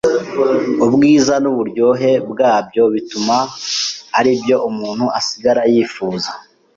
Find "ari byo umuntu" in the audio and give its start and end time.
4.17-5.05